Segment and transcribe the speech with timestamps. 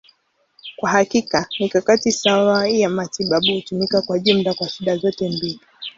[0.77, 5.59] Kwa hakika, mikakati sawa ya matibabu hutumika kwa jumla kwa shida zote mbili.